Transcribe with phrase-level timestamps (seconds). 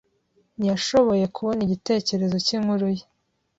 [0.57, 3.03] Ntiyashoboye kubona igitekerezo cyinkuru ye.